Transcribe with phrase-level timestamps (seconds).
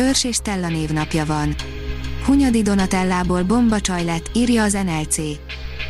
[0.00, 1.54] Őrs és Stella névnapja van.
[2.24, 5.16] Hunyadi Donatellából bombacsaj lett, írja az NLC.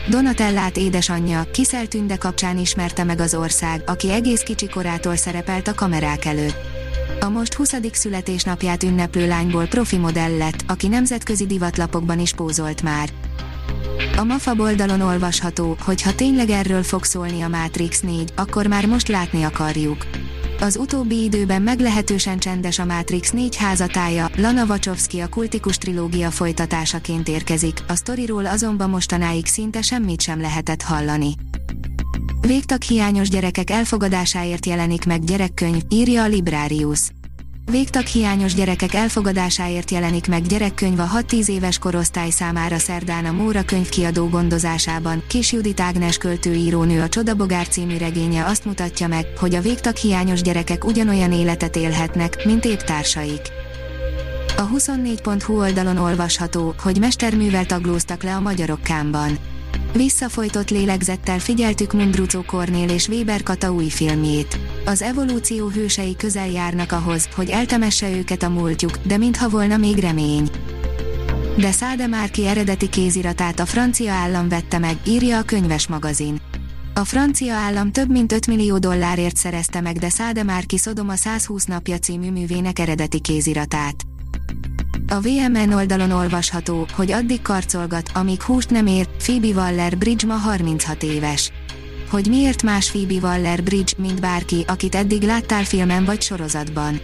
[0.09, 5.75] Donatellát édesanyja, Kiszel Tünde kapcsán ismerte meg az ország, aki egész kicsi korától szerepelt a
[5.75, 6.57] kamerák előtt.
[7.21, 7.75] A most 20.
[7.93, 13.09] születésnapját ünneplő lányból profi modell lett, aki nemzetközi divatlapokban is pózolt már.
[14.17, 18.87] A MAFA oldalon olvasható, hogy ha tényleg erről fog szólni a Matrix 4, akkor már
[18.87, 20.07] most látni akarjuk.
[20.61, 27.29] Az utóbbi időben meglehetősen csendes a Matrix 4 házatája, Lana Wachowski a kultikus trilógia folytatásaként
[27.29, 31.35] érkezik, a sztoriról azonban mostanáig szinte semmit sem lehetett hallani.
[32.41, 37.11] Végtag hiányos gyerekek elfogadásáért jelenik meg gyerekkönyv, írja a Librarius.
[37.71, 43.65] Végtag hiányos gyerekek elfogadásáért jelenik meg gyerekkönyv a 6-10 éves korosztály számára szerdán a Móra
[43.65, 45.23] könyvkiadó gondozásában.
[45.29, 50.43] Kis Judit Ágnes költőírónő a Csodabogár című regénye azt mutatja meg, hogy a végtag hiányos
[50.43, 53.41] gyerekek ugyanolyan életet élhetnek, mint épp társaik.
[54.57, 59.39] A 24.hu oldalon olvasható, hogy mesterművel taglóztak le a magyarok kámban.
[59.93, 64.59] Visszafolytott lélegzettel figyeltük Mundrucó Kornél és Weber Kata új filmjét.
[64.85, 69.99] Az evolúció hősei közel járnak ahhoz, hogy eltemesse őket a múltjuk, de mintha volna még
[69.99, 70.51] remény.
[71.57, 76.41] De Száde Márki eredeti kéziratát a francia állam vette meg, írja a könyves magazin.
[76.95, 81.65] A francia állam több mint 5 millió dollárért szerezte meg de Száde Márki Szodoma 120
[81.65, 84.10] napja című művének eredeti kéziratát.
[85.13, 91.03] A VMN oldalon olvasható, hogy addig karcolgat, amíg húst nem ér, Phoebe Waller-Bridge ma 36
[91.03, 91.53] éves.
[92.11, 97.01] Hogy miért más Phoebe Waller-Bridge, mint bárki, akit eddig láttál filmen vagy sorozatban.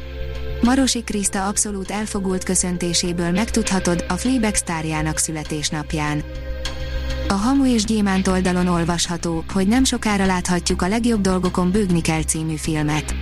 [0.63, 6.23] Marosi Kriszta abszolút elfogult köszöntéséből megtudhatod a Fleabag sztárjának születésnapján.
[7.29, 12.23] A Hamu és Gyémánt oldalon olvasható, hogy nem sokára láthatjuk a legjobb dolgokon bőgni kell
[12.23, 13.15] című filmet.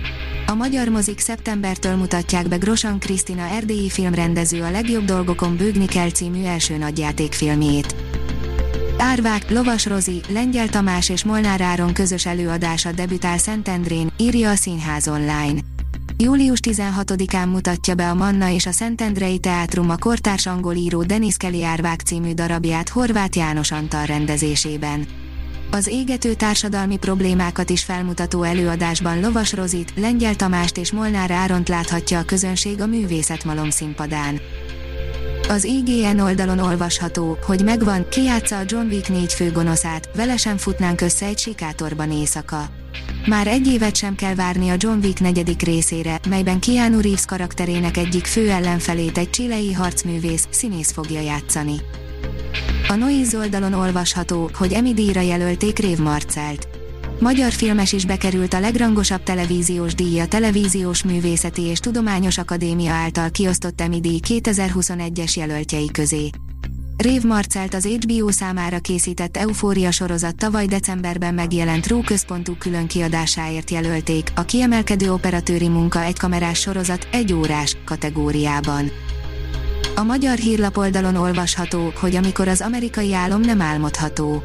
[0.47, 6.09] A magyar mozik szeptembertől mutatják be Grosan Krisztina erdélyi filmrendező a legjobb dolgokon bőgni kell
[6.09, 7.95] című első nagyjátékfilmjét.
[8.97, 15.07] Árvák, Lovas Rozi, Lengyel Tamás és Molnár Áron közös előadása debütál Szentendrén, írja a Színház
[15.07, 15.59] online.
[16.17, 21.37] Július 16-án mutatja be a Manna és a Szentendrei Teátrum a kortárs angol író Denis
[21.37, 25.24] Kelly Árvák című darabját Horváth János Antal rendezésében.
[25.71, 32.19] Az égető társadalmi problémákat is felmutató előadásban Lovas Rozit, Lengyel Tamást és Molnár Áront láthatja
[32.19, 34.39] a közönség a művészetmalom színpadán.
[35.49, 41.01] Az IGN oldalon olvasható, hogy megvan, kiátsza a John Wick négy főgonoszát, vele sem futnánk
[41.01, 42.69] össze egy sikátorban éjszaka.
[43.25, 47.97] Már egy évet sem kell várni a John Wick negyedik részére, melyben Keanu Reeves karakterének
[47.97, 51.75] egyik fő ellenfelét egy csilei harcművész, színész fogja játszani.
[52.87, 56.67] A Noise oldalon olvasható, hogy Emmy díjra jelölték Rév Marcelt.
[57.19, 63.29] Magyar filmes is bekerült a legrangosabb televíziós díj a Televíziós Művészeti és Tudományos Akadémia által
[63.29, 66.29] kiosztott Emmy díj 2021-es jelöltjei közé.
[66.97, 73.69] Rév Marcelt az HBO számára készített Eufória sorozat tavaly decemberben megjelent Ró központú külön kiadásáért
[73.69, 78.91] jelölték, a kiemelkedő operatőri munka egy kamerás sorozat, egy órás kategóriában.
[79.97, 84.43] A magyar hírlap oldalon olvasható, hogy amikor az amerikai álom nem álmodható.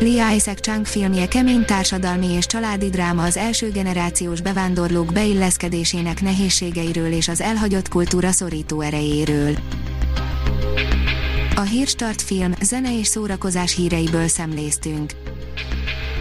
[0.00, 7.12] Lee Isaac Chung filmje kemény társadalmi és családi dráma az első generációs bevándorlók beilleszkedésének nehézségeiről
[7.12, 9.56] és az elhagyott kultúra szorító erejéről.
[11.54, 15.12] A Hírstart film, zene és szórakozás híreiből szemléztünk.